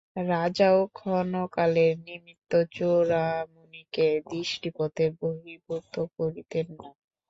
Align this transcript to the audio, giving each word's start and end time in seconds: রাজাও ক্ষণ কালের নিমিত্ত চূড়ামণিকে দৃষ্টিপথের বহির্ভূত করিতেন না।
রাজাও 0.29 0.79
ক্ষণ 0.93 1.27
কালের 1.53 1.93
নিমিত্ত 2.05 2.51
চূড়ামণিকে 2.73 4.07
দৃষ্টিপথের 4.29 5.11
বহির্ভূত 5.19 5.85
করিতেন 6.17 6.67
না। 6.77 6.89